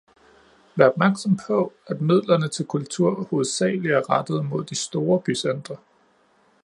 Vær 0.75 0.87
opmærksom 0.89 1.37
på, 1.47 1.73
at 1.87 2.01
midlerne 2.01 2.47
til 2.47 2.65
kultur 2.65 3.23
hovedsageligt 3.29 3.93
er 3.93 4.09
rettet 4.09 4.45
mod 4.45 4.63
de 4.65 4.75
store 4.75 5.21
bycentre. 5.21 5.77